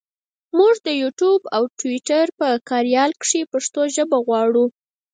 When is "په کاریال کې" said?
2.39-3.49